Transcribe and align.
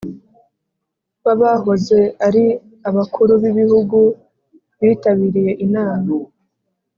w 1.23 1.27
Abahoze 1.33 1.99
ari 2.27 2.45
abakuru 2.89 3.31
b 3.41 3.43
ibihugu 3.51 3.99
bitabiriye 4.79 5.51
inama 5.65 6.13